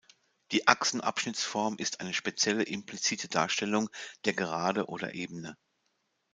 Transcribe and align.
Die 0.51 0.67
Achsenabschnittsform 0.67 1.77
ist 1.77 1.99
eine 1.99 2.15
spezielle 2.15 2.63
implizite 2.63 3.27
Darstellung 3.27 3.87
der 4.25 4.33
Gerade 4.33 4.87
oder 4.87 5.13
Ebene. 5.13 5.59